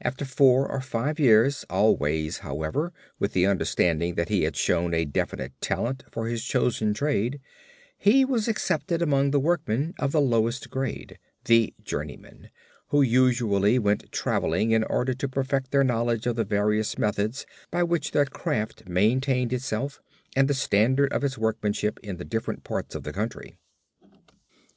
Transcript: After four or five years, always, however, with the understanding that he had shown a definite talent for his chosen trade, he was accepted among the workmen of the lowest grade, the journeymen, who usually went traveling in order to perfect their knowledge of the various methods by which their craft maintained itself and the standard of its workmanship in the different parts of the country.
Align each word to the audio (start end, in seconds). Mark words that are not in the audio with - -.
After 0.00 0.24
four 0.24 0.70
or 0.70 0.80
five 0.80 1.18
years, 1.18 1.64
always, 1.68 2.38
however, 2.38 2.92
with 3.18 3.32
the 3.32 3.46
understanding 3.46 4.14
that 4.14 4.28
he 4.28 4.44
had 4.44 4.54
shown 4.54 4.94
a 4.94 5.04
definite 5.04 5.54
talent 5.60 6.04
for 6.08 6.28
his 6.28 6.44
chosen 6.44 6.94
trade, 6.94 7.40
he 7.98 8.24
was 8.24 8.46
accepted 8.46 9.02
among 9.02 9.32
the 9.32 9.40
workmen 9.40 9.92
of 9.98 10.12
the 10.12 10.20
lowest 10.20 10.70
grade, 10.70 11.18
the 11.46 11.74
journeymen, 11.82 12.50
who 12.90 13.02
usually 13.02 13.76
went 13.80 14.12
traveling 14.12 14.70
in 14.70 14.84
order 14.84 15.14
to 15.14 15.28
perfect 15.28 15.72
their 15.72 15.82
knowledge 15.82 16.28
of 16.28 16.36
the 16.36 16.44
various 16.44 16.96
methods 16.96 17.44
by 17.72 17.82
which 17.82 18.12
their 18.12 18.26
craft 18.26 18.88
maintained 18.88 19.52
itself 19.52 20.00
and 20.36 20.46
the 20.46 20.54
standard 20.54 21.12
of 21.12 21.24
its 21.24 21.36
workmanship 21.36 21.98
in 22.04 22.18
the 22.18 22.24
different 22.24 22.62
parts 22.62 22.94
of 22.94 23.02
the 23.02 23.12
country. 23.12 23.56